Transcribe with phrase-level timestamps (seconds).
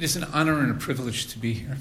[0.00, 1.76] It is an honor and a privilege to be here.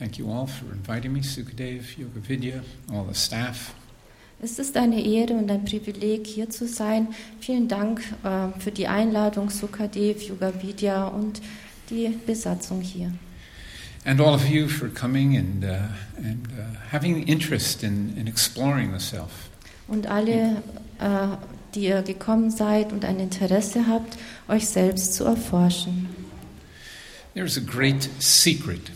[0.00, 3.76] Thank you all for inviting me, Sukadev, Yoga Vidya, all the staff.
[4.42, 7.14] Es ist eine Ehre und ein Privileg, hier zu sein.
[7.38, 11.40] Vielen Dank äh, für die Einladung, Sukadev, Yoga Vidya und
[11.90, 13.12] die Besatzung hier.
[14.04, 15.68] And all of you for coming and, uh,
[16.16, 19.48] and uh, having interest in, in exploring the self.
[19.86, 20.60] Und alle,
[20.98, 21.36] äh,
[21.76, 24.18] die ihr gekommen seid und ein Interesse habt,
[24.48, 26.21] euch selbst zu erforschen.
[27.34, 28.90] There's a great secret.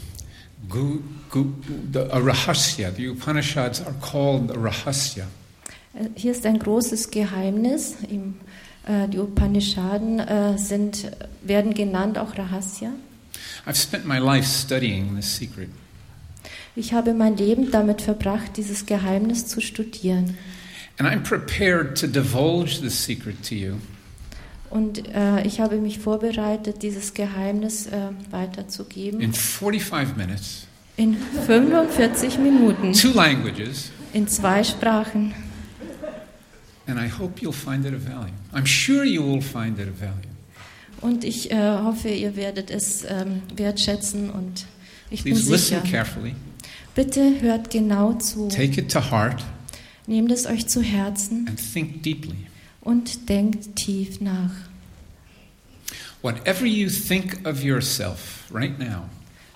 [0.68, 1.54] Gu, gu,
[1.90, 2.94] the, a rahasya.
[2.94, 5.27] The Upanishads are called a rahasya.
[5.94, 7.96] Äh, Hier ist ein großes Geheimnis.
[8.10, 8.34] Im,
[8.86, 11.10] äh, die Upanishaden äh, sind,
[11.42, 12.92] werden genannt auch Rahasya.
[13.66, 15.70] I've spent my life studying this secret.
[16.74, 20.36] Ich habe mein Leben damit verbracht, dieses Geheimnis zu studieren.
[20.98, 23.77] And I'm prepared to divulge this secret to you
[24.70, 29.20] Und äh, ich habe mich vorbereitet, dieses Geheimnis äh, weiterzugeben.
[29.20, 35.34] in 45 minutes, In 45 Minuten, two languages, in zwei Sprachen.
[36.86, 38.33] and I hope you'll find it of value.
[38.53, 40.31] I'm sure you will find it of value.
[41.01, 44.67] Und ich äh, hoffe, ihr werdet es ähm, wertschätzen und
[45.11, 45.91] ich bin Please listen sicher.
[45.91, 46.34] carefully,
[46.95, 48.48] Bitte hört genau zu.
[48.48, 49.45] take it to heart,
[50.08, 52.45] Nehmt es euch zu Herzen and think deeply.
[52.87, 54.53] Und denkt tief nach.
[56.23, 59.05] Whatever you think of yourself right now,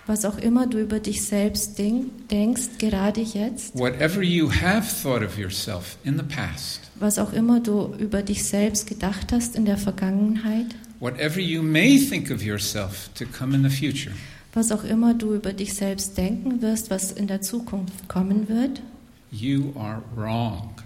[0.06, 5.22] Was auch immer du über dich selbst denk, denkst, gerade jetzt, whatever you have thought
[5.22, 9.64] of yourself in the past, was auch immer du über dich selbst gedacht hast in
[9.64, 10.66] der Vergangenheit,
[10.98, 14.14] whatever you may think of yourself to come in the future,
[14.52, 18.82] was auch immer du über dich selbst denken wirst, was in der Zukunft kommen wird,
[19.30, 20.79] you are wrong.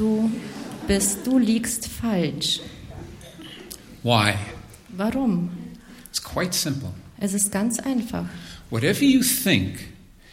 [0.00, 0.30] Du
[0.88, 2.60] bist, du liegst falsch.
[4.02, 4.34] Why?
[4.88, 5.50] Warum?
[6.08, 6.92] It's quite simple.
[7.18, 8.24] Es ist ganz einfach.
[8.70, 9.92] Whatever you think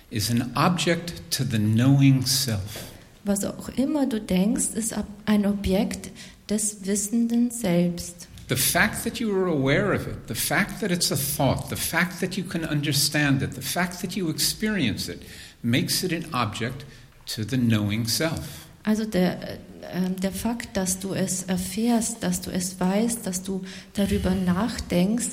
[0.09, 2.85] is an object to the knowing self.
[3.25, 4.95] Was auch immer du denkst, ist
[5.25, 6.11] ein Objekt
[6.49, 8.29] des Wissenden Selbst.
[8.47, 11.75] The fact that you are aware of it, the fact that it's a thought, the
[11.75, 15.21] fact that you can understand it, the fact that you experience it,
[15.61, 16.85] makes it an object
[17.25, 18.66] to the knowing self.
[18.87, 19.57] Also der, äh,
[19.91, 23.61] ähm, der Fakt, dass du es erfährst, dass du es weißt, dass du
[23.93, 25.27] darüber nachdenkst,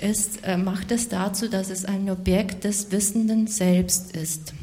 [0.00, 4.54] ist, äh, macht es dazu, dass es ein Objekt des Wissenden Selbst ist.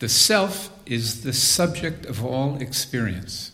[0.00, 3.52] The self is the subject of all experience.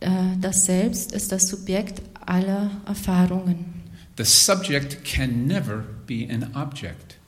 [0.00, 0.08] Äh,
[0.40, 3.84] Das Selbst ist das Subjekt aller Erfahrungen.
[4.18, 7.18] The subject can never be an object.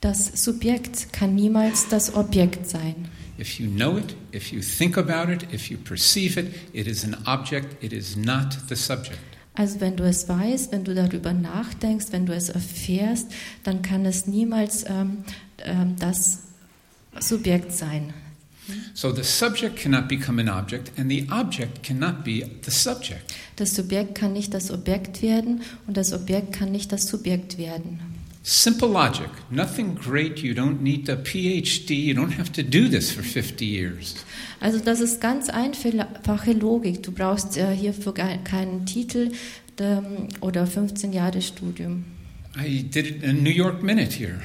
[0.00, 3.08] Das Subjekt kann niemals das Objekt sein.
[3.38, 7.04] If you know it, if you think about it, if you perceive it, it is
[7.04, 9.20] an object, it is not the subject.
[9.54, 13.26] Also wenn du es weißt, wenn du darüber nachdenkst, wenn du es erfährst,
[13.64, 15.24] dann kann es niemals ähm,
[15.58, 16.40] ähm, das
[17.20, 18.12] Subjekt sein.
[18.94, 23.34] So the subject cannot become an object, and the object cannot be the subject.
[23.56, 28.00] Das Subjekt kann nicht das Objekt werden und das Objekt kann nicht das Subjekt werden.
[28.50, 30.42] Simple logic, nothing great.
[30.42, 31.90] You don't need a PhD.
[31.90, 34.14] You don't have to do this for 50 years.
[34.58, 37.02] Also das ist ganz einfache Logik.
[37.02, 39.32] Du brauchst äh, hierfür keinen Titel
[39.78, 42.06] ähm, oder 15 Jahre Studium.
[42.56, 44.40] I did in a New York Minute here.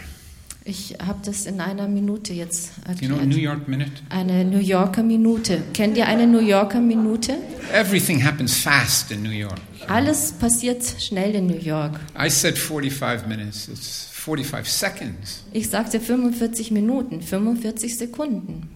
[0.65, 3.41] Ich habe das in einer Minute jetzt Do you know New erklärt.
[3.41, 3.91] York Minute?
[4.09, 5.61] Eine New Yorker Minute.
[5.73, 7.37] Kennt ihr eine New Yorker Minute?
[7.73, 9.59] Everything happens fast in New York.
[9.87, 11.99] Alles passiert schnell in New York.
[12.17, 13.67] I said 45 minutes.
[13.67, 15.43] It's 45 seconds.
[15.51, 18.69] Ich sagte 45 Minuten, 45 Sekunden.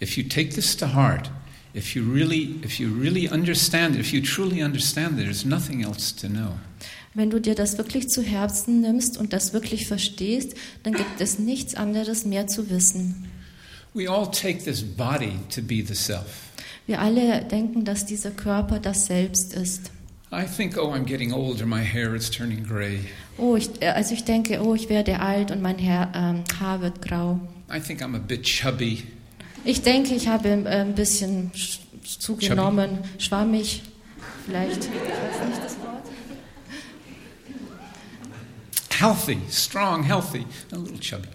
[0.00, 1.30] If you take this to heart,
[1.74, 5.82] if you really, if you really understand it, if you truly understand it, there's nothing
[5.84, 6.52] else to know.
[7.16, 11.38] Wenn du dir das wirklich zu Herzen nimmst und das wirklich verstehst, dann gibt es
[11.38, 13.24] nichts anderes mehr zu wissen.
[13.94, 16.26] We all take this body to be the self.
[16.86, 19.90] Wir alle denken, dass dieser Körper das Selbst ist.
[20.30, 22.98] I think, oh, I'm getting older, my hair is turning gray.
[23.38, 26.82] Oh, ich, äh, also ich denke, oh, ich werde alt und mein Haar, ähm, Haar
[26.82, 27.40] wird grau.
[27.74, 29.04] I think I'm a bit chubby.
[29.64, 31.78] Ich denke, ich habe äh, ein bisschen sch-
[32.20, 33.82] zugenommen, schwammig,
[34.44, 34.84] vielleicht.
[34.84, 35.86] Ich weiß nicht das Wort.
[38.98, 41.28] Healthy, strong, healthy, a little chubby.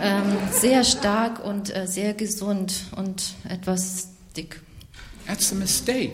[0.00, 4.60] Ähm, sehr stark und äh, sehr gesund und etwas dick.
[5.26, 6.12] That's a mistake.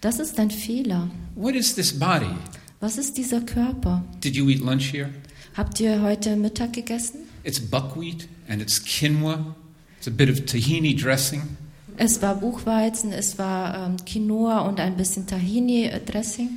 [0.00, 1.10] Das ist ein Fehler.
[1.36, 2.34] What is this body?
[2.80, 4.02] Was ist dieser Körper?
[4.22, 5.10] Did you eat lunch here?
[5.56, 7.20] Habt ihr heute Mittag gegessen?
[7.44, 9.54] It's buckwheat and it's quinoa.
[9.98, 11.56] It's a bit of tahini dressing.
[11.96, 16.48] Es war Buchweizen, es war ähm, Quinoa und ein bisschen Tahini-Dressing.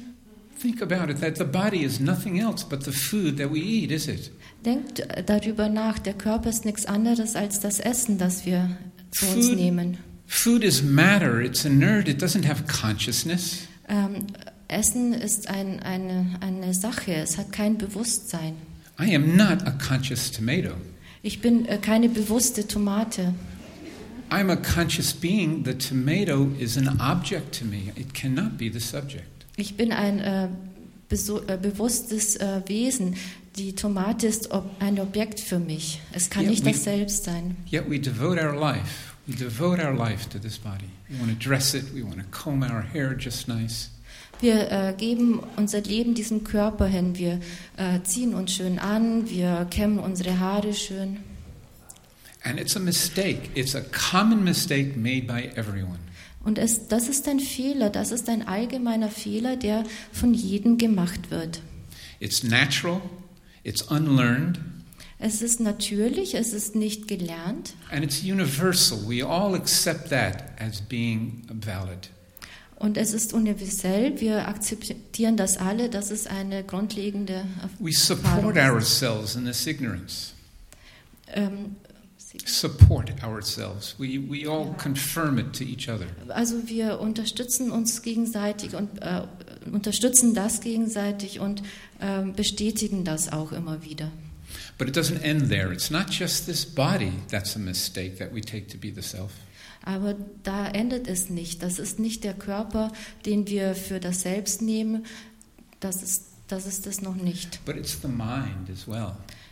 [0.58, 3.92] Think about it that the body is nothing else but the food that we eat,
[3.92, 4.32] is it?
[4.64, 8.70] Denkt äh, darüber nach, der Körper ist nichts anderes als das Essen, das wir
[9.12, 9.98] zu uns nehmen.
[10.28, 13.68] Food is matter, it's inert, it doesn't have consciousness.
[13.88, 14.28] Ähm,
[14.68, 18.56] Essen ist ein, eine, eine Sache, es hat kein Bewusstsein.
[19.00, 20.72] I am not a conscious tomato.
[21.22, 23.34] Ich bin äh, keine bewusste Tomate.
[24.30, 25.64] I'm a conscious being.
[25.66, 27.92] The tomato is an object to me.
[27.96, 29.35] It cannot be the subject.
[29.58, 33.16] Ich bin ein äh, äh, bewusstes äh, Wesen.
[33.56, 36.02] Die Tomate ist ob ein Objekt für mich.
[36.12, 37.56] Es kann Ja, nicht wie- das Selbst sein.
[37.72, 39.14] Yet we devote our life.
[39.28, 40.90] We devote our life to this body.
[41.10, 41.86] We want to dress it.
[41.96, 43.90] We want to comb our hair just nice.
[44.42, 47.18] Wir äh, geben unser Leben diesem Körper hin.
[47.18, 47.40] Wir
[47.78, 51.18] äh, ziehen uns schön an, wir kämmen unsere Haare schön.
[52.44, 53.50] And it's a mistake.
[53.56, 55.98] It's a common mistake made by everyone.
[56.46, 59.84] Und es, das ist ein Fehler, das ist ein allgemeiner Fehler, der
[60.14, 61.62] von jedem gemacht wird.
[62.20, 63.02] It's natural.
[63.64, 64.60] It's unlearned.
[65.18, 69.00] Es ist natürlich, es ist nicht gelernt And it's universal.
[69.08, 72.10] We all accept that as being valid.
[72.78, 74.20] und es ist universell.
[74.20, 77.46] Wir akzeptieren das alle, das ist eine grundlegende
[77.80, 78.54] We Erfahrung.
[78.54, 80.34] support ourselves in this ignorance.
[81.34, 81.78] Ähm,
[82.46, 83.96] Support ourselves.
[83.98, 86.08] We, we all confirm it to each other.
[86.30, 89.22] also wir unterstützen uns gegenseitig und äh,
[89.72, 91.64] unterstützen das gegenseitig und
[92.02, 94.12] ähm, bestätigen das auch immer wieder.
[94.78, 95.72] But it doesn't end there.
[95.72, 99.32] It's not just this body that's a mistake that we take to be the self.
[99.84, 101.62] Aber da endet es nicht.
[101.62, 102.92] Das ist nicht der Körper,
[103.26, 105.06] den wir für das Selbst nehmen.
[105.80, 107.64] Das ist, das ist es noch nicht.
[107.66, 109.12] But it's the mind as well.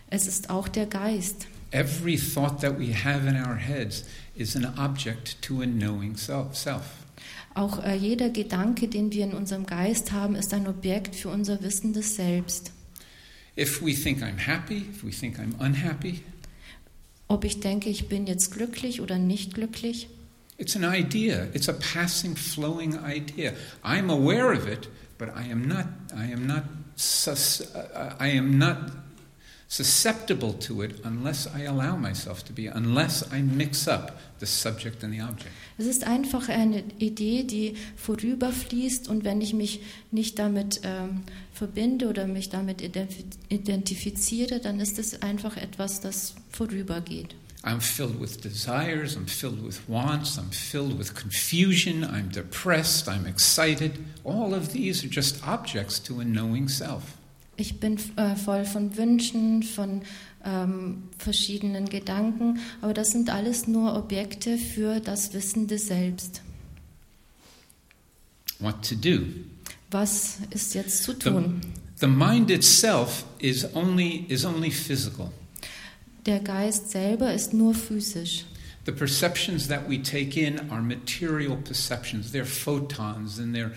[0.10, 1.48] Es ist auch der Geist.
[1.74, 4.04] Every thought that we have in our heads
[4.36, 7.04] is an object to a knowing self.
[7.56, 11.62] Auch äh, jeder Gedanke, den wir in unserem Geist haben, ist ein Objekt für unser
[11.64, 12.72] wissendes Selbst.
[13.58, 16.22] If we think I'm happy, if we think I'm unhappy,
[17.28, 20.10] Ob ich denke, ich bin jetzt glücklich oder nicht glücklich,
[20.60, 21.48] it's an idea.
[21.54, 23.54] It's a passing, flowing idea.
[23.84, 25.88] I'm aware of it, but I am not.
[26.16, 26.64] I am not.
[27.28, 28.78] Uh, I am not
[29.76, 32.68] susceptible to it unless I allow myself to be.
[32.68, 35.50] Unless I mix up the subject and the object.
[35.80, 39.82] es ist einfach eine Idee, die vorüberfließt und wenn ich mich
[40.12, 41.24] nicht damit ähm,
[41.54, 47.36] verbinde oder mich damit identif- identifiziere, dann ist es einfach etwas, das vorübergeht.
[47.64, 53.26] I'm filled with desires, I'm filled with wants, I'm filled with confusion, I'm depressed, I'm
[53.26, 53.94] excited.
[54.24, 57.18] All of these are just objects to a knowing self.
[57.56, 60.02] Ich bin äh, voll von Wünschen, von
[60.44, 66.42] ähm, verschiedenen Gedanken, aber das sind alles nur Objekte für das wissende Selbst.
[68.60, 69.26] What to do?
[69.92, 71.62] Was ist jetzt zu The, tun?
[72.00, 75.32] the mind itself is only, is only physical.
[76.26, 78.46] Der Geist selber ist nur physisch.
[78.86, 82.34] The perceptions that we take in are material perceptions.
[82.34, 83.72] They're photons and they're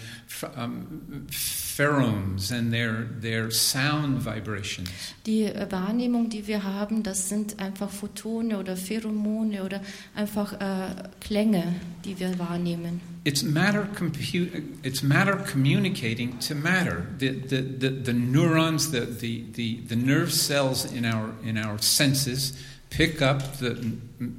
[0.57, 4.89] um, pheromes and they're, they're sound vibrations.
[5.25, 9.81] Die äh, Wahrnehmung, die wir haben, das sind einfach Photone oder Pheromone oder
[10.17, 10.89] einfach äh,
[11.21, 11.75] Klänge,
[12.05, 13.01] die wir wahrnehmen.
[13.23, 14.51] It's matter, compu-
[14.83, 17.07] it's matter communicating to matter.
[17.19, 21.79] The, the, the, the neurons, the, the, the, the nerve cells in our, in our
[21.81, 22.57] senses
[22.91, 23.77] pick up the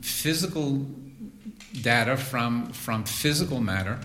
[0.02, 0.86] physical
[1.82, 4.00] data from, from physical matter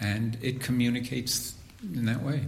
[0.00, 1.54] and it communicates
[1.94, 2.40] in that way.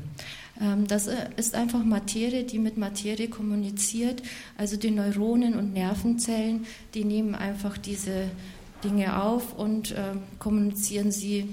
[0.60, 4.22] Ähm, Das äh, ist einfach Materie, die mit Materie kommuniziert.
[4.56, 8.30] Also die Neuronen und Nervenzellen, die nehmen einfach diese
[8.84, 11.48] Dinge auf und ähm, kommunizieren sie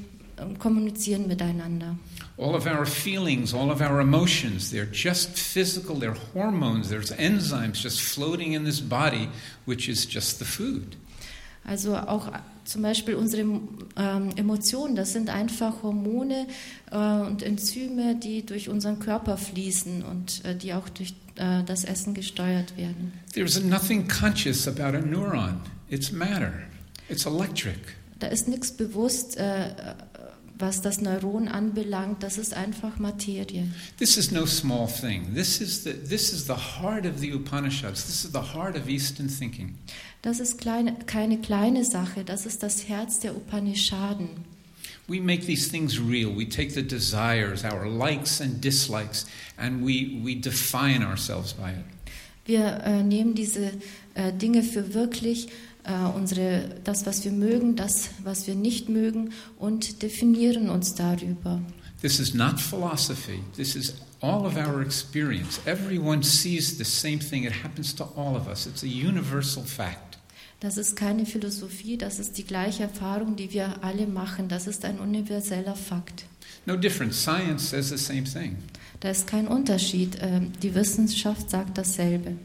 [0.60, 1.98] kommunizieren miteinander.
[2.38, 7.82] All of our feelings, all of our emotions, they're just physical, they're hormones, there's enzymes
[7.82, 9.30] just floating in this body,
[9.66, 10.98] which is just the food.
[11.66, 16.48] Also auch äh, zum Beispiel unsere ähm, Emotionen, das sind einfach Hormone
[16.92, 21.84] äh, und Enzyme, die durch unseren Körper fließen und äh, die auch durch äh, das
[21.84, 23.14] Essen gesteuert werden.
[23.34, 25.62] There's nothing conscious about a neuron.
[25.90, 26.54] It's matter.
[27.10, 27.80] It's electric.
[28.20, 29.72] Da ist nichts bewusst, äh,
[30.64, 32.24] was das Neuron anbelangt.
[32.24, 33.68] Das ist einfach Materie.
[33.98, 35.36] This is no small thing.
[35.36, 38.06] This is the, this is the heart of the Upanishads.
[38.06, 39.76] This is the heart of Eastern thinking.
[40.22, 42.24] Das ist kleine, keine kleine Sache.
[42.24, 44.30] Das ist das Herz der Upanishaden.
[45.08, 46.34] We make these things real.
[46.34, 49.26] We take the desires, our likes and dislikes,
[49.58, 51.86] and we, we define ourselves by it.
[52.46, 53.72] Wir äh, nehmen diese
[54.16, 55.48] äh, Dinge für wirklich,
[56.16, 61.62] unsere, das, was wir mögen, das, was wir nicht mögen und definieren uns darüber.
[62.02, 63.40] This is not philosophy.
[63.56, 65.60] This is all of our experience.
[65.66, 67.44] Everyone sees the same thing.
[67.46, 68.66] It happens to all of us.
[68.66, 70.18] It's a universal fact.
[70.60, 74.48] Das ist keine Philosophie, das ist die gleiche Erfahrung, die wir alle machen.
[74.48, 76.24] Das ist ein universeller Fakt.
[76.66, 77.22] No difference.
[77.22, 78.56] Science says the same thing.
[79.02, 80.18] Da ist kein Unterschied.
[80.22, 82.38] Ähm, Die Wissenschaft sagt dasselbe.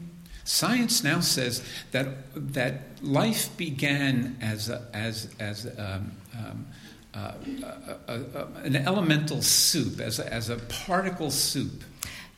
[0.43, 2.07] Science now says that
[2.53, 6.65] that life began as a, as as um, um,
[7.13, 11.83] uh, uh, uh, uh, an elemental soup, as a, as a particle soup.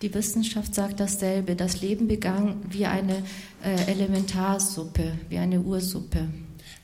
[0.01, 1.55] Die Wissenschaft sagt dasselbe.
[1.55, 3.23] Das Leben begann wie eine
[3.63, 6.29] äh, Elementarsuppe, wie eine Ursuppe.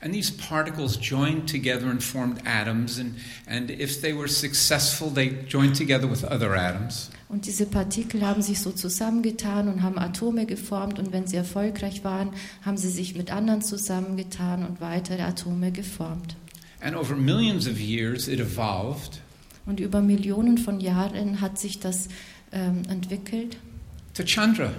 [0.00, 3.16] And these particles joined together and formed atoms, and,
[3.48, 7.10] and if they were successful, they joined together with other atoms.
[7.28, 10.98] Und diese Partikel haben sich so zusammengetan und haben Atome geformt.
[10.98, 12.30] Und wenn sie erfolgreich waren,
[12.62, 16.36] haben sie sich mit anderen zusammengetan und weitere Atome geformt.
[16.80, 19.20] And over millions of years, it evolved
[19.66, 22.08] Und über Millionen von Jahren hat sich das
[22.52, 23.58] ähm, entwickelt
[24.18, 24.72] to Chandra.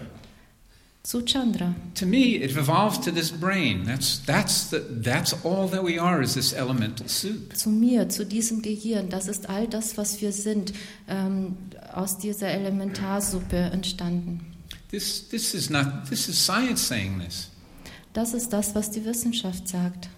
[1.09, 1.73] Zu Chandra.
[1.95, 3.83] To me, it evolved to this brain.
[3.83, 7.55] That's, that's, the, that's all that we are is this elemental soup.
[7.55, 9.09] Zu mir, zu diesem Gehirn.
[9.09, 10.71] Das ist all das, was wir sind,
[11.07, 11.57] ähm,
[11.91, 14.41] aus dieser Elementarsuppe entstanden.
[14.91, 17.49] This, this, is not, this is science saying this.
[18.13, 20.09] Das ist das, was die Wissenschaft sagt.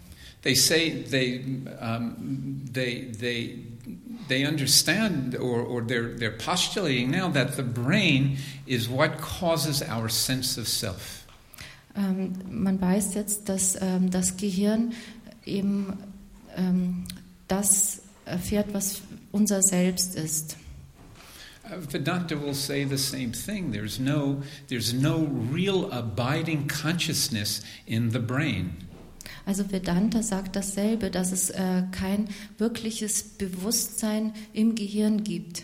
[0.41, 1.43] They say they,
[1.79, 3.60] um, they, they,
[4.27, 10.10] they understand or, or they're, they're postulating now that the brain is what causes our
[10.10, 11.27] sense of self.
[11.95, 14.93] Ähm, man weiß jetzt, dass ähm, das Gehirn
[15.45, 15.98] eben
[16.55, 17.03] ähm,
[17.48, 20.57] das erfährt, was unser Selbst ist.
[21.65, 23.71] Uh, Vedanta will say the same thing.
[23.71, 28.75] There's no, there's no real abiding consciousness in the brain.
[29.45, 35.63] Also Vedanta sagt dasselbe, dass es äh, kein wirkliches Bewusstsein im Gehirn gibt.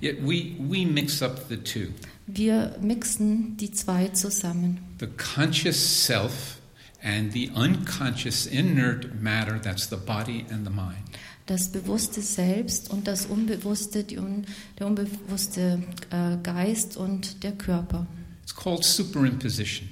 [0.00, 1.92] Yet we, we mix up the two.
[2.26, 4.80] Wir mixen die zwei zusammen.
[5.00, 6.58] The conscious self
[7.02, 11.02] and the unconscious inert matter, that's the body and the mind.
[11.46, 14.44] Das bewusste Selbst und das Unbewusste, un,
[14.78, 18.06] der unbewusste äh, Geist und der Körper.
[18.42, 19.88] It's called superimposition.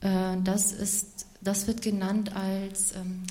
[0.00, 1.11] Äh, das, ist,
[1.42, 3.22] das wird genannt als ähm,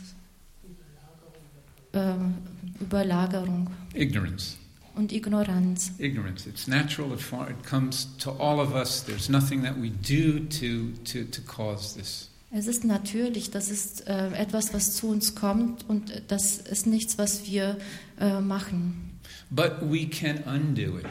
[1.93, 2.35] ähm,
[2.79, 4.57] Überlagerung Ignorance.
[4.95, 5.91] und Ignoranz.
[5.97, 6.47] Ignorance.
[6.47, 7.13] It's natural.
[7.13, 9.03] It, comes to all of us.
[9.03, 12.29] There's nothing that we do to, to, to cause this.
[12.53, 17.17] Es ist natürlich, das ist äh, etwas, was zu uns kommt und das ist nichts,
[17.17, 17.77] was wir
[18.19, 19.10] äh, machen.
[19.53, 21.05] But we can undo it.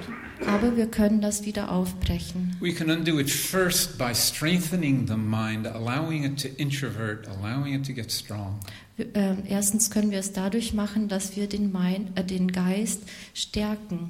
[0.46, 2.56] Aber wir können das wieder aufbrechen.
[2.60, 7.84] We can undo it first by strengthening the mind, allowing it to introvert, allowing it
[7.86, 8.58] to get strong.
[8.96, 13.02] Wir- Äh, erstens können wir es dadurch machen, dass wir den, Mind, äh, den Geist
[13.34, 14.08] stärken.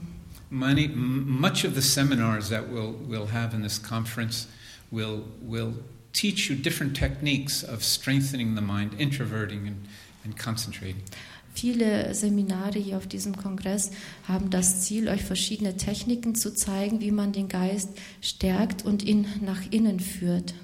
[0.49, 4.47] Many, much of the seminars that we'll, we'll have in this conference
[4.93, 5.75] will, will
[6.13, 9.77] teach you different techniques of strengthening the mind, introverting, and,
[10.25, 11.03] and concentrating.
[11.53, 13.91] Viele Seminare hier auf diesem Kongress
[14.27, 17.91] haben das Ziel, euch verschiedene Techniken zu zeigen, wie man den Geist
[18.21, 20.55] stärkt und ihn nach innen führt.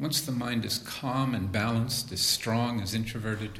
[0.00, 3.50] Once the mind is calm and balanced, is strong, is introverted,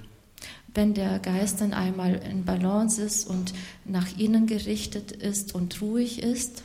[0.73, 3.53] Wenn der Geist dann einmal in Balance ist und
[3.85, 6.63] nach innen gerichtet ist und ruhig ist,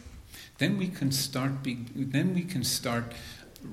[0.60, 3.06] then we can start, be, then we can start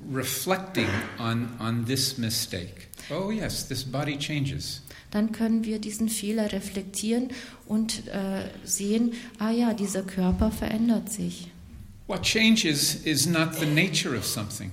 [0.09, 0.87] reflecting
[1.19, 2.87] on, on this mistake.
[3.11, 4.81] Oh, yes, this body changes.
[5.11, 7.29] Dann können wir diesen Fehler reflektieren
[7.67, 11.49] und äh, sehen, ah ja, dieser Körper verändert sich.
[12.07, 14.71] What changes is not the nature of something.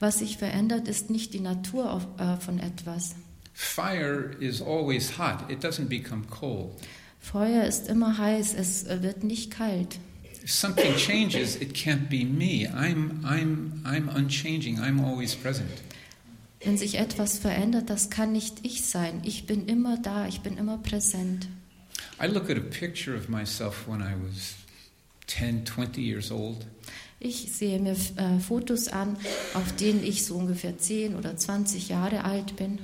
[0.00, 3.16] Was sich verändert, ist nicht die Natur auf, äh, von etwas.
[3.52, 6.70] Fire is always hot, it doesn't become cold.
[7.18, 9.98] Feuer ist immer heiß, es äh, wird nicht kalt.
[10.44, 12.68] If something changes, it can't be me.
[12.68, 15.68] I'm, I'm, I'm unchanging, I'm always present.
[16.64, 19.20] Wenn sich etwas verändert, das kann nicht ich sein.
[19.24, 21.46] Ich bin immer da, ich bin immer präsent.
[22.20, 24.54] I look at a picture of myself when I was
[25.28, 26.66] 10, 20 years old,
[27.20, 29.16] Ich sehe mir äh, Fotos an,
[29.54, 32.78] auf denen ich so ungefähr 10 oder 20 Jahre alt bin.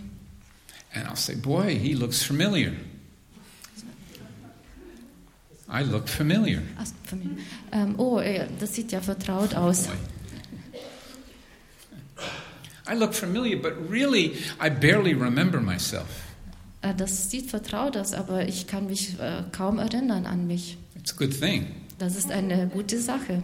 [0.92, 2.72] and I'll say, Boy, he looks familiar.
[5.68, 6.62] I look familiar.
[6.78, 7.36] Ach, mir.
[7.72, 9.86] Ähm, oh, äh, das sieht ja vertraut aus.
[9.86, 9.96] Boy.
[12.88, 16.06] I look familiar, but really, I barely remember myself.
[16.82, 20.76] Äh, das sieht vertraut aus, aber ich kann mich äh, kaum erinnern an mich.
[20.96, 21.66] It's a good thing.
[21.98, 23.42] Das ist eine gute Sache.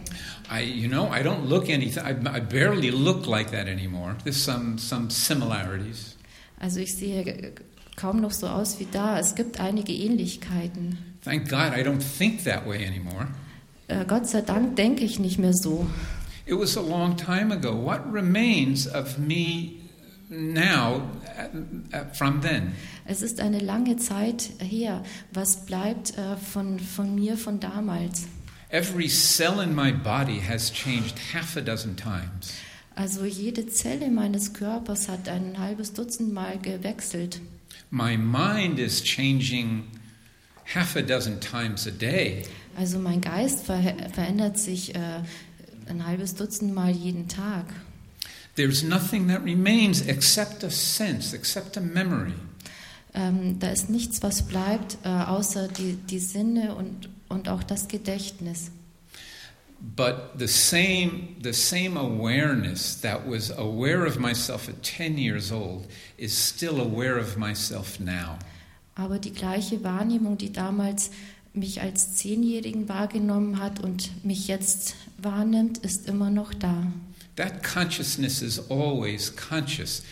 [0.51, 2.03] I, you know, I don't look anything.
[2.03, 4.15] I, I barely look like that anymore.
[4.23, 6.17] There's some some similarities,
[6.59, 7.53] Also ich sehe
[7.95, 9.17] kaum noch so aus wie da.
[9.17, 10.97] Es gibt einige Ähnlichkeiten.
[11.23, 13.27] Thank God I don't think that way anymore.
[13.87, 15.87] Äh, Gott sei Dank denke ich nicht mehr so.
[16.51, 17.73] It was a long time ago.
[17.73, 19.79] What remains of me
[20.29, 21.47] now uh,
[21.95, 22.73] uh, from then?
[23.05, 25.01] Es ist eine lange Zeit her.
[25.31, 28.27] Was bleibt äh, von, von mir von damals?
[28.69, 32.51] Every cell in my body has changed half a dozen times.
[32.95, 37.39] Also jede Zelle meines Körpers hat ein halbes Dutzend Mal gewechselt.
[37.91, 39.85] My mind is changing
[40.75, 42.43] half a dozen times a day.
[42.77, 43.81] Also mein Geist ver
[44.13, 45.21] verändert sich äh,
[45.91, 47.65] ein halbes Dutzend Mal jeden Tag.
[48.55, 52.33] There's nothing that remains except a sense, except a memory.
[53.13, 57.87] Ähm, da ist nichts, was bleibt, äh, außer die, die Sinne und, und auch das
[57.87, 58.71] Gedächtnis.
[59.95, 65.87] But the same, the same awareness that was aware of myself at 10 years old
[66.17, 68.37] is still aware of myself now.
[68.95, 71.09] Aber die gleiche Wahrnehmung, die damals
[71.53, 76.91] mich als Zehnjährigen wahrgenommen hat und mich jetzt wahrnimmt, ist immer noch da.
[77.35, 80.03] That consciousness is always conscious.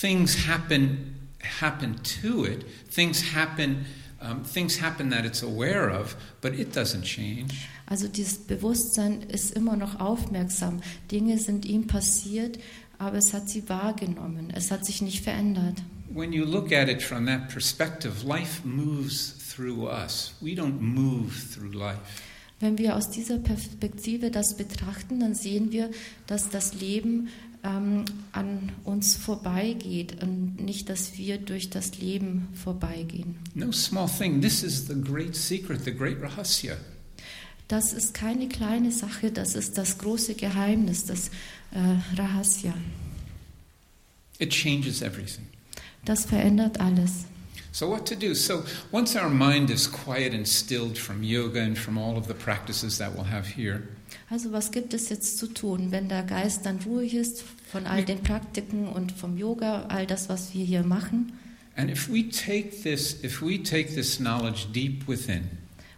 [0.00, 1.16] Things happen
[1.60, 2.64] happen to it.
[2.90, 3.86] Things happen
[4.20, 7.54] um, things happen that it's aware of, but it doesn't change.
[7.86, 10.80] Also dieses Bewusstsein ist immer noch aufmerksam.
[11.12, 12.58] Dinge sind ihm passiert,
[12.98, 14.50] aber es hat sie wahrgenommen.
[14.54, 15.82] Es hat sich nicht verändert.
[16.12, 20.34] When you look at it from that perspective, life moves through us.
[20.40, 22.00] We don't move through life.
[22.58, 25.90] Wenn wir aus dieser Perspektive das betrachten, dann sehen wir,
[26.26, 27.28] dass das Leben
[27.62, 33.36] ähm, an uns vorbeigeht und nicht, dass wir durch das Leben vorbeigehen.
[33.54, 34.40] No small thing.
[34.40, 36.76] This is the great secret, the great rahasya.
[37.68, 41.30] Das ist keine kleine Sache, das ist das große Geheimnis, das
[41.72, 42.72] äh, Rahasya.
[44.38, 45.46] It changes everything.
[46.06, 47.26] Das verändert alles.
[47.72, 48.32] So, what to do?
[48.32, 52.32] So, once our mind is quiet and stilled from yoga and from all of the
[52.32, 53.82] practices that we'll have here,
[54.30, 58.02] Also was gibt es jetzt zu tun, wenn der Geist dann ruhig ist von all
[58.04, 61.32] den Praktiken und vom Yoga, all das, was wir hier machen?
[61.76, 65.42] and if we take this, if we take this knowledge deep within,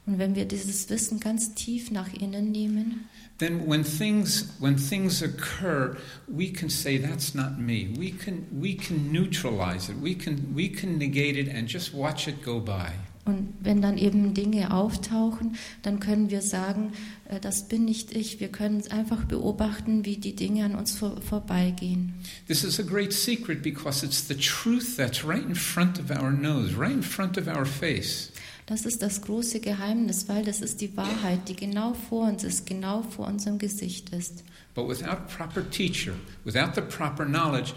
[0.06, 3.04] Und wenn wir dieses Wissen ganz tief nach innen nehmen,
[3.38, 5.96] then when things when things occur,
[6.26, 7.94] we can say that's not me.
[7.96, 9.96] We can we can neutralize it.
[9.96, 12.92] We can we can negate it and just watch it go by.
[13.28, 16.92] und wenn dann eben Dinge auftauchen, dann können wir sagen,
[17.28, 18.40] äh, das bin nicht ich.
[18.40, 22.14] Wir können einfach beobachten, wie die Dinge an uns vor, vorbeigehen.
[22.46, 26.32] This is a great secret because it's the truth that's right in front of our
[26.32, 28.32] nose, right in front of our face.
[28.68, 32.66] Das ist das große Geheimnis, weil das ist die Wahrheit, die genau vor uns ist,
[32.66, 34.44] genau vor unserem Gesicht ist.
[34.74, 36.12] But without proper teacher,
[36.44, 37.72] without the proper knowledge,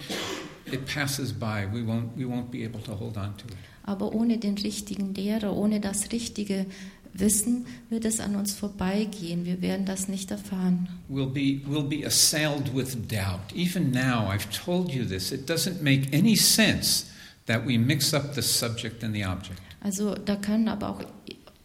[0.66, 1.66] it passes by.
[1.72, 3.56] We won't we won't be able to hold on to it.
[3.84, 6.66] Aber ohne den richtigen Lehrer, ohne das richtige
[7.14, 9.46] Wissen wird es an uns vorbeigehen.
[9.46, 10.90] Wir werden das nicht erfahren.
[11.10, 13.54] We'll be we'll be assailed with doubt.
[13.56, 15.32] Even now, I've told you this.
[15.32, 17.06] It doesn't make any sense
[17.46, 19.71] that we mix up the subject and the object.
[19.82, 21.04] Also da können aber auch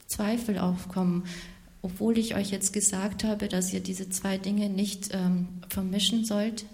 [0.07, 1.25] Zweifel aufkommen,
[1.83, 6.65] obwohl ich euch jetzt gesagt habe, dass ihr diese zwei Dinge nicht ähm, vermischen sollt.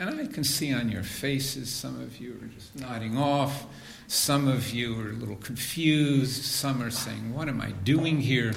[0.00, 3.66] And I can see on your faces, some of you are just nodding off.
[4.06, 6.44] Some of you are a little confused.
[6.44, 8.52] Some are saying, What am I doing here?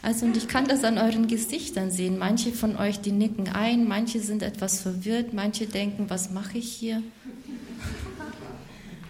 [0.00, 2.18] Also und ich kann das an euren Gesichtern sehen.
[2.18, 6.72] Manche von euch, die nicken ein, manche sind etwas verwirrt, manche denken, was mache ich
[6.72, 7.02] hier?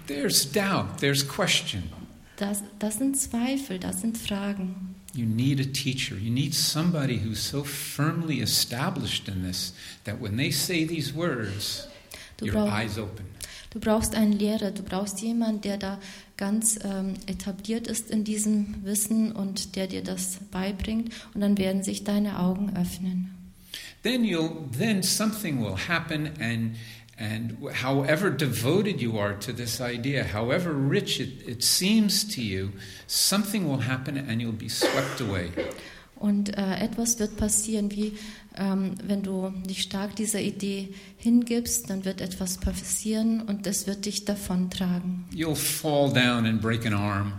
[0.06, 1.84] There's doubt, there's question.
[2.36, 4.94] Das, das sind Zweifel, das sind Fragen.
[5.14, 6.16] You need a teacher.
[6.16, 9.72] You need somebody who's so firmly established in this
[10.04, 11.88] that when they say these words,
[12.36, 13.24] Du, your brauch, eyes open.
[13.70, 15.98] du brauchst einen Lehrer, du brauchst jemanden, der da
[16.36, 21.82] ganz ähm, etabliert ist in diesem Wissen und der dir das beibringt und dann werden
[21.82, 23.30] sich deine Augen öffnen.
[24.02, 26.76] Then you'll then something will happen and
[27.18, 32.72] and however devoted you are to this idea, however rich it, it seems to you,
[33.06, 35.50] something will happen and you'll be swept away.
[36.16, 38.12] Und äh, etwas wird passieren, wie
[38.56, 44.06] ähm, wenn du dich stark dieser Idee hingibst, dann wird etwas passieren und es wird
[44.06, 45.26] dich davontragen.
[45.32, 47.32] You'll fall down and break an arm.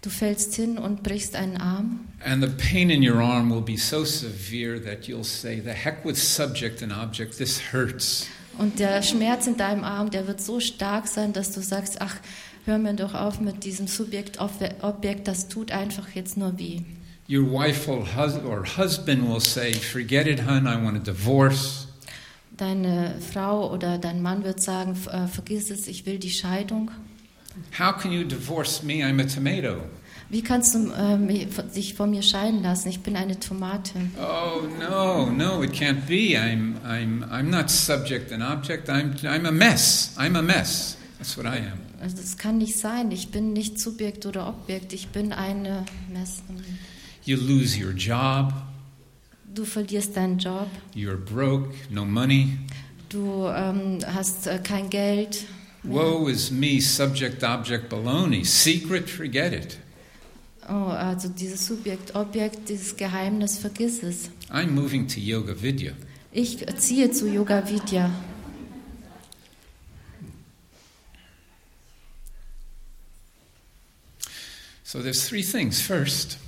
[0.00, 3.76] Du fällst hin und brichst einen Arm And the pain in your arm will be
[3.76, 8.28] so severe that you'll say, The heck with subject and object, this hurts.
[8.58, 12.16] Und der Schmerz in deinem Arm, der wird so stark sein, dass du sagst, ach,
[12.64, 16.80] hör mir doch auf mit diesem Subjekt, Obje- Objekt, das tut einfach jetzt nur weh.
[17.28, 21.88] Your wife or husband will say, Forget it, hun, I want a divorce.
[22.56, 26.90] Deine Frau oder dein Mann wird sagen, äh, vergiss es, ich will die Scheidung.
[27.78, 29.02] How can you divorce me?
[29.04, 29.80] I'm a tomato.
[30.28, 31.28] Wie kannst du ähm,
[31.74, 32.88] dich von mir scheiden lassen?
[32.88, 33.92] Ich bin eine Tomate.
[34.18, 36.36] Oh no, no, it can't be.
[36.36, 38.88] I'm, I'm, I'm not subject and object.
[38.88, 40.14] I'm, I'm a mess.
[40.18, 40.96] I'm a mess.
[41.18, 41.78] That's what I am.
[42.02, 43.10] Also das kann nicht sein.
[43.12, 44.92] Ich bin nicht Subjekt oder Objekt.
[44.92, 46.42] Ich bin eine Mess.
[47.24, 48.52] You lose your job.
[49.54, 50.68] Du verlierst deinen Job.
[50.94, 52.58] You're broke, no money.
[53.08, 55.44] Du ähm, hast äh, kein Geld.
[55.84, 58.44] Woe is me, subject, object, baloney.
[58.44, 59.78] Secret, forget it.
[60.68, 64.30] Oh, also dieses Subjekt, Objekt, dieses Geheimnis, vergiss es.
[64.50, 65.92] I'm moving to Yoga Vidya.
[66.32, 68.10] Ich ziehe zu Yoga Vidya.
[74.84, 75.80] So there's three things.
[75.80, 76.38] First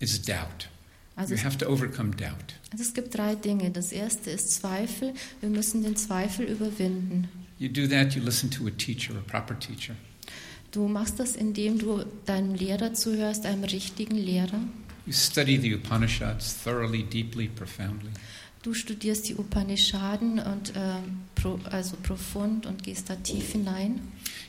[0.00, 0.68] is doubt.
[1.16, 2.54] Also You es, have to overcome doubt.
[2.72, 3.70] also es gibt drei Dinge.
[3.70, 5.14] Das erste ist Zweifel.
[5.40, 7.28] Wir müssen den Zweifel überwinden.
[7.58, 9.94] You do that, you listen to a teacher, a proper teacher.
[10.70, 14.60] Du machst das, indem du deinem Lehrer zuhörst, einem richtigen Lehrer.
[15.06, 18.10] You study the Upanishads thoroughly, deeply, profoundly.
[18.62, 20.96] Du studierst die Upanishaden und äh,
[21.36, 24.00] pro, also profund und gehst da tief hinein.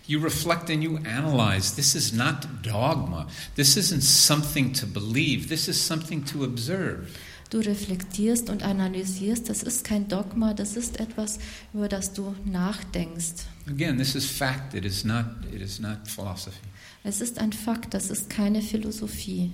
[0.08, 1.76] You reflect and you analyze.
[1.76, 3.28] This is not dogma.
[3.56, 5.50] This isn't something to believe.
[5.50, 7.08] This is something to observe.
[7.50, 9.50] Du reflektierst und analysierst.
[9.50, 11.40] Das ist kein Dogma, das ist etwas,
[11.74, 13.46] über das du nachdenkst.
[13.68, 14.74] Again, this is fact.
[14.74, 16.60] It is not, it is not philosophy.
[17.04, 19.52] Es ist ein Fakt, das ist keine Philosophie.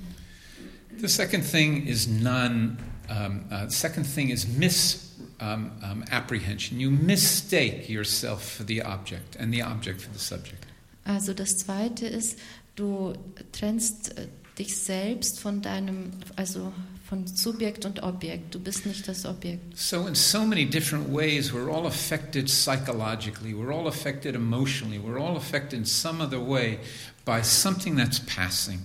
[0.99, 2.77] The second thing is non.
[3.09, 6.79] Um, uh, second thing is mis um, um, apprehension.
[6.79, 10.65] You mistake yourself for the object and the object for the subject.
[11.05, 12.39] Also das Zweite ist,
[12.75, 13.13] du
[13.51, 16.71] trennst äh, dich selbst von deinem, also
[17.07, 18.53] von Subjekt und Objekt.
[18.53, 19.77] Du bist nicht das Objekt.
[19.77, 25.19] So, in so many different ways, we're all affected psychologically, we're all affected emotionally, we're
[25.19, 26.79] all affected in some other way
[27.25, 28.79] by something that's passing.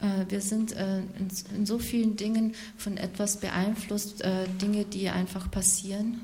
[0.00, 4.22] Äh, Wir sind äh, in, in so vielen Dingen von etwas beeinflusst,
[4.60, 6.20] Dinge, die einfach passieren.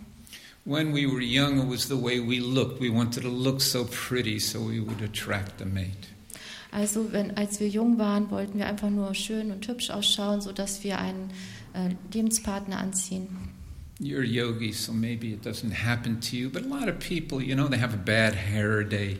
[0.64, 2.80] When we were young, it was the way we looked.
[2.80, 6.08] We wanted to look so pretty so we would attract a mate.
[6.70, 10.84] Also wenn, als wir jung waren, wollten wir einfach nur schön und hübsch ausschauen, sodass
[10.84, 11.30] wir einen
[11.74, 13.28] äh, Lebenspartner anziehen.
[13.98, 17.40] You're a yogi, so maybe it doesn't happen to you, but a lot of people,
[17.40, 19.18] you know, they have a bad hair day.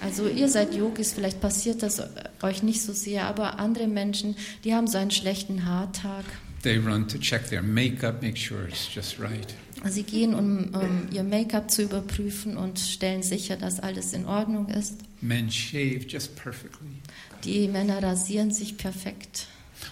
[0.00, 2.02] Also ihr seid Yogis, vielleicht passiert das
[2.42, 6.24] euch nicht so sehr, aber andere Menschen, die haben so einen schlechten Haartag.
[6.62, 9.54] They run to check their makeup, make sure it's just right.
[9.84, 14.68] Sie gehen, um, um ihr Make-up zu überprüfen und stellen sicher, dass alles in Ordnung
[14.68, 14.96] ist.
[15.20, 17.00] Men shave just perfectly.
[17.44, 19.46] Die Männer rasieren sich perfekt.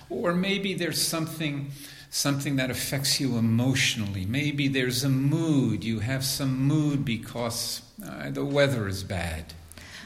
[0.09, 1.73] Or maybe there's something
[2.11, 4.25] something that affects you emotionally.
[4.25, 5.83] Maybe there's a mood.
[5.83, 9.45] You have some mood because uh, the weather is bad.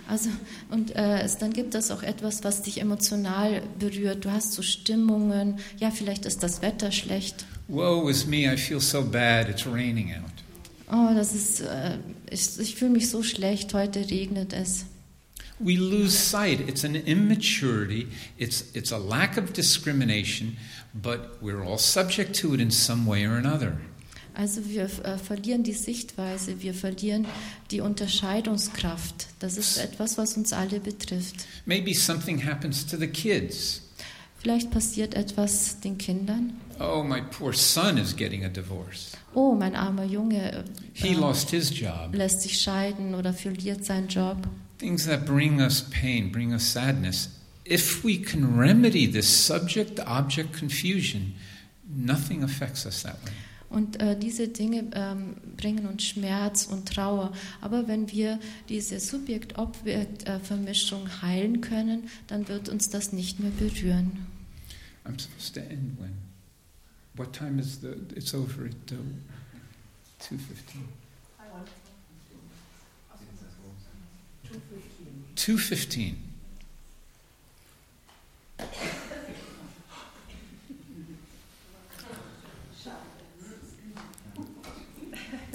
[0.09, 0.31] Also,
[0.71, 4.25] und äh, es, dann gibt es auch etwas, was dich emotional berührt.
[4.25, 7.45] Du hast so Stimmungen, ja, vielleicht ist das Wetter schlecht.
[7.69, 10.33] Woe is me, I feel so bad, it's raining out.
[10.91, 11.99] Oh, das ist, äh,
[12.31, 14.87] ich, ich fühle mich so schlecht, heute regnet es.
[15.61, 16.61] We lose sight.
[16.69, 20.57] It's an immaturity, it's, it's a lack of discrimination,
[20.95, 23.79] but we're all subject to it in some way or another.
[24.35, 27.27] Also wir äh, verlieren die Sichtweise, wir verlieren
[27.73, 29.27] die Unterscheidungskraft.
[29.41, 31.47] Das ist etwas, was uns alle betrifft.
[31.67, 33.83] Maybe something happens to the kids.
[34.41, 36.53] Vielleicht passiert etwas den Kindern.
[36.79, 39.17] Oh, my poor son is getting a divorce.
[39.35, 42.11] Oh, mein armer Junge äh, He lost his job.
[42.15, 44.37] lässt sich scheiden oder verliert seinen Job.
[44.79, 47.29] Things that bring us pain, bring us sadness.
[47.65, 51.35] If we can remedy this subject object confusion,
[51.89, 53.33] nothing affects us that way.
[53.71, 57.35] Und äh, diese Dinge ähm, bringen uns Schmerz und Trauer.
[57.61, 64.25] Aber wenn wir diese Subjekt-Objekt-Vermischung heilen können, dann wird uns das nicht mehr berühren.
[65.05, 66.17] I'm supposed to end when?
[67.15, 67.95] What time is the?
[68.15, 68.97] It's over at uh,
[70.19, 70.37] two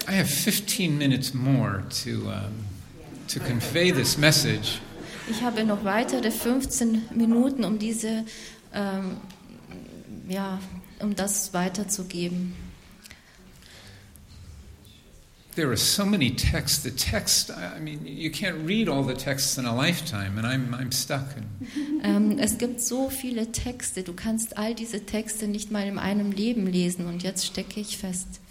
[0.07, 2.65] I have 15 minutes more to, um,
[3.29, 4.79] to convey this message.
[5.29, 8.25] Ich habe noch weitere 15 Minuten, um diese,
[8.73, 9.17] ähm,
[10.27, 10.59] ja,
[10.99, 12.53] um das weiterzugeben.
[15.55, 16.83] There are so many texts.
[16.83, 20.73] The text, I mean, you can't read all the texts in a lifetime, and I'm,
[20.73, 21.27] I'm stuck.
[22.03, 24.03] Ähm, es gibt so viele Texte.
[24.03, 27.97] Du kannst all diese Texte nicht mal in einem Leben lesen und jetzt stecke ich
[27.97, 28.41] fest.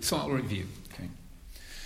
[0.00, 0.64] So I'll review.
[0.90, 1.10] Okay.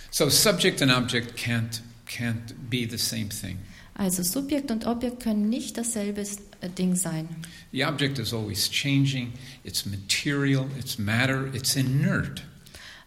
[0.09, 3.57] So subject and object can't can't be the same thing.
[3.95, 7.29] Also Subjekt und Objekt können nicht dasselbe äh, Ding sein.
[7.71, 9.33] The object is always changing.
[9.63, 10.67] It's material.
[10.77, 11.47] It's matter.
[11.53, 12.43] It's inert.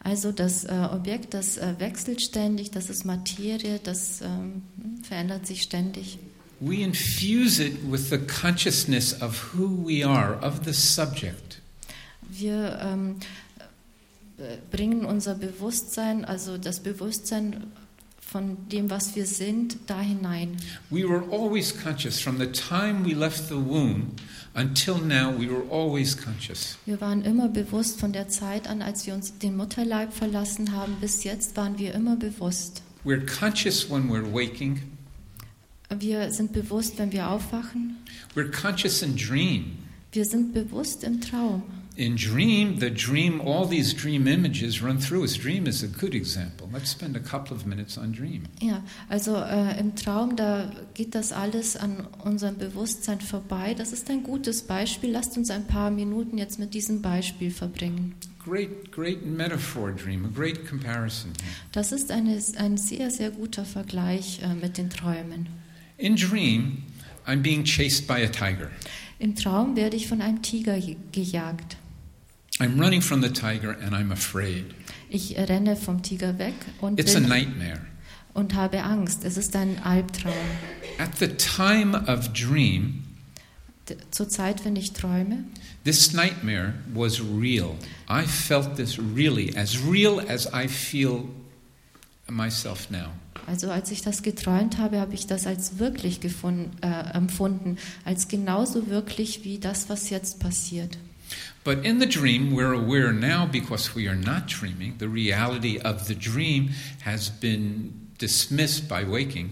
[0.00, 4.62] Also das äh, Objekt, das äh, wechselt ständig, das ist Materie, das ähm,
[5.02, 6.18] verändert sich ständig.
[6.60, 11.60] We infuse it with the consciousness of who we are, of the subject.
[12.30, 13.16] Wir ähm,
[14.38, 17.72] äh, bringen unser Bewusstsein, also das Bewusstsein
[18.30, 20.56] von dem, was wir sind, da hinein.
[20.90, 24.12] We were always conscious from the time we left the womb
[24.54, 25.32] until now.
[25.36, 26.76] We were always conscious.
[26.84, 30.96] Wir waren immer bewusst von der Zeit an, als wir uns den Mutterleib verlassen haben,
[31.00, 32.82] bis jetzt waren wir immer bewusst.
[33.04, 34.82] We're conscious when we're waking.
[35.88, 37.96] Wir sind bewusst, wenn wir aufwachen.
[38.34, 39.78] We're conscious in dream.
[40.12, 41.62] Wir sind bewusst im Traum.
[41.98, 45.36] In dream, the dream, all these dream images run through us.
[45.36, 46.68] Dream is a good example.
[46.72, 48.44] Let's spend a couple of minutes on dream.
[48.62, 53.74] Ja, also äh, im Traum, da geht das alles an unserem Bewusstsein vorbei.
[53.74, 55.10] Das ist ein gutes Beispiel.
[55.10, 58.14] Lasst uns ein paar Minuten jetzt mit diesem Beispiel verbringen.
[58.44, 61.32] Great, great metaphor, dream, a great comparison.
[61.72, 65.48] Das ist eine, ein sehr, sehr guter Vergleich äh, mit den Träumen.
[65.96, 66.84] In dream,
[67.26, 68.70] I'm being chased by a tiger.
[69.18, 71.76] Im Traum werde ich von einem Tiger ge- gejagt.
[72.60, 74.64] I'm running from the tiger and I'm afraid.
[75.10, 77.80] Ich renne vom Tiger weg und, It's a nightmare.
[78.34, 79.24] und habe Angst.
[79.24, 80.32] Es ist ein Albtraum.
[80.98, 83.04] At the time of dream,
[84.10, 85.44] Zur Zeit, wenn ich träume,
[85.84, 87.74] this nightmare was real.
[88.10, 91.24] I felt this really, as real as I feel
[92.28, 93.12] myself now.
[93.46, 98.28] also als ich das geträumt habe, habe ich das als wirklich gefunden, äh, empfunden, als
[98.28, 100.98] genauso wirklich wie das, was jetzt passiert.
[101.64, 104.94] But in the dream, we're aware now because we are not dreaming.
[104.98, 106.70] The reality of the dream
[107.02, 109.50] has been dismissed by waking.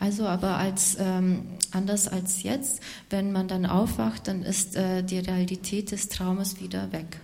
[0.00, 5.18] Also aber als ähm, anders als jetzt, wenn man dann aufwacht, dann ist äh, die
[5.18, 7.18] Realität des Traumes wieder weg.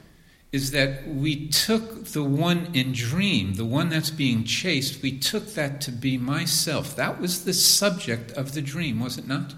[0.52, 5.54] Is that we took the one in dream, the one that's being chased, we took
[5.54, 6.94] that to be myself.
[6.96, 9.56] That was the subject of the dream, was it not?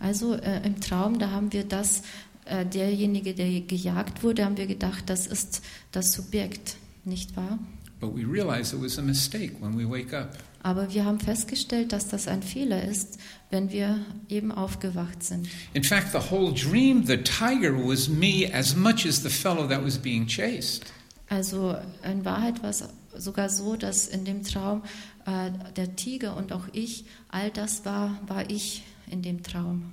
[0.00, 2.02] Also äh, im Traum, da haben wir das,
[2.44, 7.58] äh, derjenige, der gejagt wurde, haben wir gedacht, das ist das Subjekt, nicht wahr?
[8.00, 10.36] But we realize it was a mistake when we wake up.
[10.62, 13.18] Aber wir haben festgestellt, dass das ein Fehler ist,
[13.50, 15.46] wenn wir eben aufgewacht sind.
[15.74, 19.84] In fact, the whole dream, the tiger was me as much as the fellow that
[19.84, 20.86] was being chased.
[21.28, 22.84] Also in Wahrheit war es
[23.16, 24.82] sogar so, dass in dem Traum
[25.26, 29.92] äh, der Tiger und auch ich, all das war, war ich in dem Traum.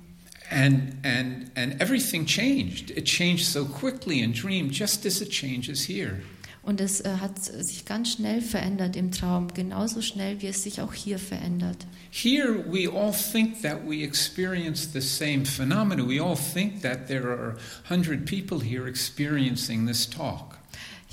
[0.52, 2.90] And, and, and everything changed.
[2.90, 6.22] It changed so quickly in dream, just as it changes here.
[6.62, 10.80] Und es äh, hat sich ganz schnell verändert im Traum, genauso schnell, wie es sich
[10.80, 11.86] auch hier verändert.
[12.10, 16.06] Here, we all think that we experience the same phenomena.
[16.06, 17.56] We all think that there are
[17.88, 20.58] 100 people here experiencing this talk.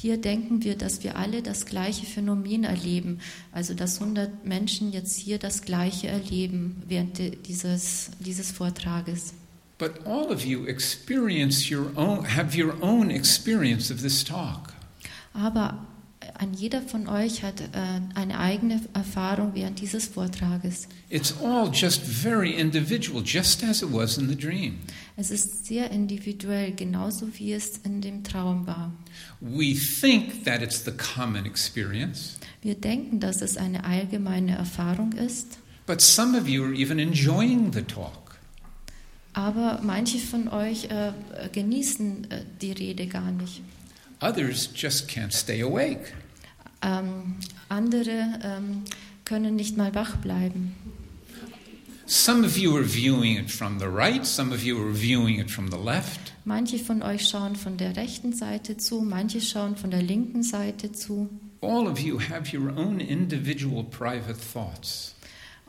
[0.01, 3.19] Hier denken wir, dass wir alle das gleiche Phänomen erleben,
[3.51, 9.33] also dass 100 Menschen jetzt hier das gleiche erleben während dieses, dieses Vortrages.
[9.77, 14.73] But all of you experience your own, have your own experience of this talk.
[15.33, 15.85] Aber
[16.39, 17.65] ein jeder von euch hat äh,
[18.15, 20.87] eine eigene Erfahrung während dieses Vortrages.
[21.09, 24.79] It's all just very individual, just as it was in the dream.
[25.17, 28.93] Es ist sehr individuell, genauso wie es in dem Traum war.
[29.41, 35.57] We think that it's the common experience, Wir denken, dass es eine allgemeine Erfahrung ist,
[35.85, 38.37] but some of you are even enjoying the talk.
[39.33, 41.11] aber manche von euch äh,
[41.51, 43.61] genießen äh, die Rede gar nicht.
[44.21, 46.13] Others just can't stay awake.
[46.81, 47.35] Ähm,
[47.67, 48.83] andere ähm,
[49.25, 50.75] können nicht mal wach bleiben.
[52.05, 55.51] Some of you are viewing it from the right, some of you are viewing it
[55.51, 56.33] from the left.
[56.43, 60.91] Manche von euch schauen von der rechten Seite zu, manche schauen von der linken Seite
[60.91, 61.29] zu.
[61.61, 65.13] All of you have your own individual private thoughts.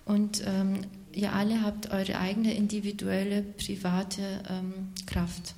[0.06, 0.78] Und ähm,
[1.12, 4.72] ihr alle habt eure eigene individuelle, private ähm,
[5.04, 5.54] Kraft.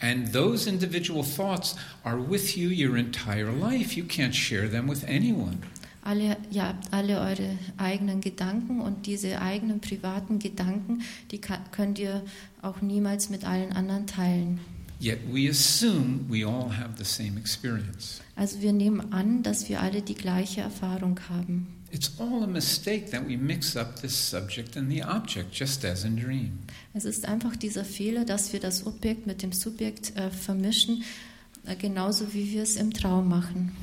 [0.00, 3.96] And those individual thoughts are with you your entire life.
[3.96, 5.58] You can't share them with anyone.
[6.02, 12.22] Alle, habt alle eure eigenen Gedanken und diese eigenen privaten Gedanken, die könnt ihr
[12.60, 14.60] auch niemals mit allen anderen teilen.
[15.00, 18.20] Yet we assume we all have the same experience.
[18.36, 21.68] Also wir nehmen an, dass wir alle die gleiche Erfahrung haben.
[21.94, 26.04] It's all a mistake that we mix up the subject and the object, just as
[26.04, 26.58] in dream.
[26.92, 31.04] Es ist einfach dieser Fehler, dass wir das Objekt mit dem Subjekt äh, vermischen,
[31.64, 33.76] äh, genauso wie wir es im Traum machen.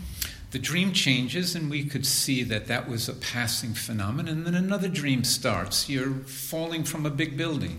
[0.51, 4.39] The dream changes, and we could see that that was a passing phenomenon.
[4.39, 5.87] And then another dream starts.
[5.87, 7.77] You're falling from a big building.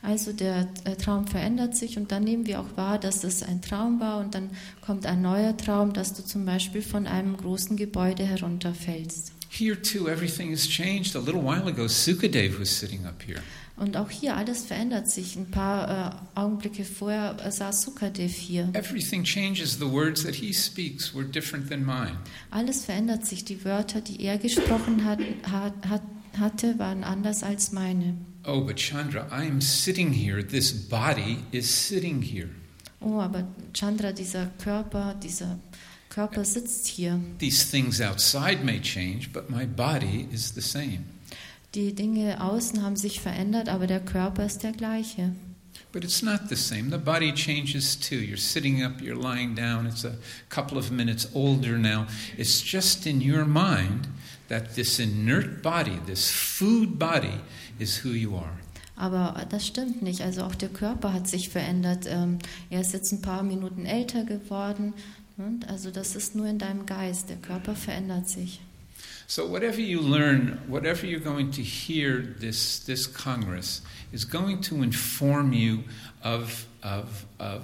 [0.00, 3.62] Also der äh, Traum verändert sich und dann nehmen wir auch wahr, dass es ein
[3.62, 7.76] Traum war und dann kommt ein neuer Traum, dass du zum Beispiel von einem großen
[7.76, 9.32] Gebäude herunterfällst.
[9.54, 11.14] Here too, everything has changed.
[11.14, 13.42] A little while ago, Sukadev was sitting up here.
[13.76, 15.36] Und auch hier alles verändert sich.
[15.36, 18.70] Ein paar äh, Augenblicke vorher äh, saß Sukadev hier.
[18.72, 19.78] Everything changes.
[19.78, 22.16] The words that he speaks were different than mine.
[22.50, 23.44] Alles verändert sich.
[23.44, 25.18] Die Wörter, die er gesprochen hat,
[25.50, 26.02] hat, hat,
[26.38, 28.16] hatte, waren anders als meine.
[28.46, 30.42] Oh, but Chandra, I am sitting here.
[30.42, 32.48] This body is sitting here.
[33.00, 35.58] Oh, aber Chandra, dieser Körper, dieser
[36.12, 37.18] Körper sitzt hier.
[37.38, 41.04] These things outside may change, but my body is the same.
[41.74, 45.32] Die Dinge außen haben sich verändert, aber der Körper ist der gleiche.
[45.90, 46.90] But it's not the same.
[46.90, 48.16] The body changes too.
[48.16, 49.86] You're sitting up, you're lying down.
[49.86, 50.14] It's a
[50.50, 52.06] couple of minutes older now.
[52.36, 54.08] It's just in your mind
[54.48, 57.40] that this inert body, this food body,
[57.78, 58.58] is who you are.
[58.96, 60.20] Aber das stimmt nicht.
[60.20, 62.06] Also auch der Körper hat sich verändert.
[62.06, 62.38] Ähm,
[62.70, 64.92] Er ist jetzt ein paar Minuten älter geworden.
[65.68, 67.28] Also das ist nur in deinem Geist.
[67.28, 68.60] Der Körper verändert sich.
[69.26, 74.82] So whatever you learn, whatever you're going to hear this this Congress is going to
[74.82, 75.84] inform you
[76.22, 77.62] of of of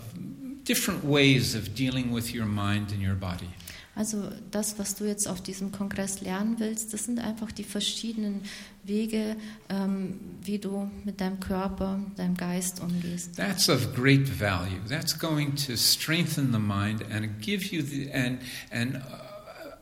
[0.64, 3.50] different ways of dealing with your mind and your body.
[3.98, 8.42] Also das, was du jetzt auf diesem Kongress lernen willst, das sind einfach die verschiedenen
[8.84, 9.34] Wege,
[9.68, 13.34] ähm, wie du mit deinem Körper, deinem Geist umgehst.
[13.34, 14.78] That's of great value.
[14.88, 18.38] That's going to strengthen the mind and give you the and
[18.70, 19.00] and uh,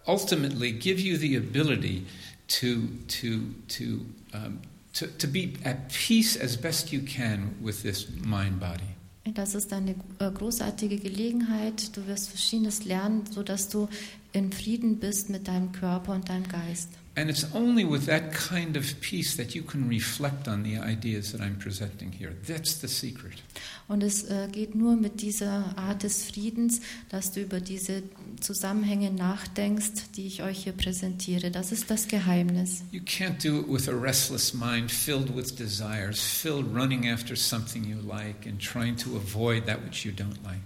[0.07, 2.07] ultimately give you the ability
[2.49, 4.01] to to to
[4.33, 4.61] um,
[4.95, 8.96] to, to be at peace as best you can with this mind body.
[9.35, 11.97] Das ist eine äh, großartige Gelegenheit.
[11.97, 13.89] Du wirst Verschiedenes lernen, sodass du
[14.33, 16.91] in Frieden bist mit deinem Körper und deinem Geist.
[17.17, 21.33] And it's only with that kind of peace that you can reflect on the ideas
[21.33, 22.35] that I'm presenting here.
[22.47, 23.43] That's the secret.
[23.89, 28.03] Und es äh, geht nur mit dieser Art des Friedens, dass du über diese
[28.41, 31.51] Zusammenhänge nachdenkst, die ich euch hier präsentiere.
[31.51, 32.83] Das ist das Geheimnis.
[32.91, 37.85] You can't do it with a restless mind filled with desires, filled running after something
[37.85, 40.61] you like and trying to avoid that which you don't like.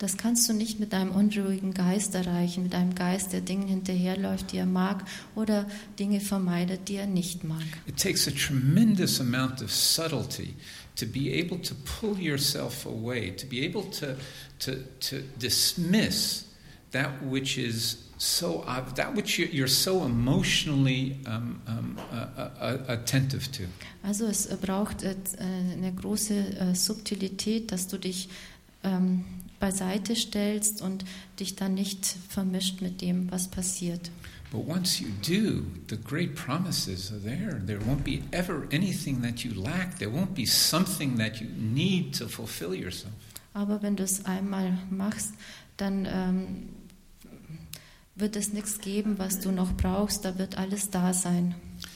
[0.00, 4.50] Das kannst du nicht mit einem unruhigen Geist erreichen, mit einem Geist, der Dingen hinterherläuft,
[4.50, 5.66] die er mag oder
[5.98, 7.62] Dinge vermeidet, die er nicht mag.
[7.86, 10.54] It takes a tremendous amount of subtlety
[10.96, 14.16] to be able to pull yourself away, to be able to,
[14.60, 16.46] to, to dismiss
[16.92, 22.78] that which is so ob- that which you're, so emotionally um, um, uh, uh, uh,
[22.88, 23.64] attentive to.
[24.02, 28.30] Also es braucht äh, eine große äh, Subtilität, dass du dich
[28.82, 29.24] ähm,
[29.60, 31.04] beiseite stellst und
[31.38, 34.10] dich dann nicht vermischt mit dem, was passiert.
[34.50, 37.62] But once you do, the great promises are there.
[37.64, 39.98] There won't be ever anything that you lack.
[39.98, 43.12] There won't be something that you need to fulfill yourself.
[43.52, 45.34] Aber wenn du es einmal machst,
[45.76, 46.68] dann ähm,
[48.16, 50.24] wird es nichts geben, was du noch brauchst.
[50.24, 51.54] Da wird alles da sein.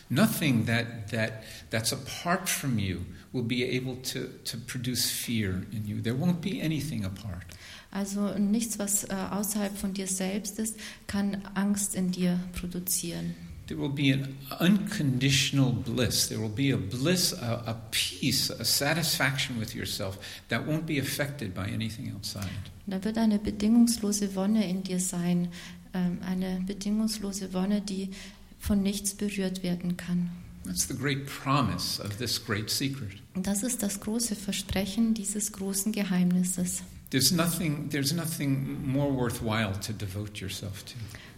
[0.08, 3.00] Nothing that, that, that's apart from you
[3.34, 6.00] will be able to, to produce fear in you.
[6.00, 7.44] There won't be anything apart.
[7.90, 13.34] Also nichts, was äh, außerhalb von dir selbst ist, kann Angst in dir produzieren.
[13.66, 16.28] There will be an unconditional bliss.
[16.28, 20.18] There will be a bliss, a, a peace, a satisfaction with yourself
[20.48, 22.50] that won't be affected by anything outside.
[22.86, 25.48] Da wird eine bedingungslose Wonne in dir sein,
[25.94, 28.10] ähm, eine bedingungslose Wonne, die
[28.58, 30.30] von nichts berührt werden kann.
[30.64, 33.20] That's the great promise of this great secret.
[33.34, 36.82] Das ist das große Versprechen dieses großen Geheimnisses.
[37.10, 40.94] There's nothing, there's nothing more worthwhile to devote yourself to.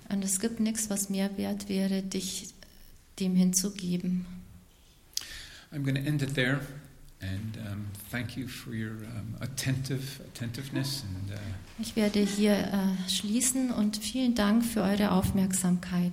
[0.08, 2.48] Und es gibt nichts, was mehr wert wäre, dich
[3.18, 4.26] dem hinzugeben.
[5.72, 6.60] I'm going to end it there,
[7.20, 11.02] and um, thank you for your um, attentive attentiveness.
[11.02, 11.40] And uh,
[11.78, 16.12] Ich werde hier äh, schließen und vielen Dank für eure Aufmerksamkeit.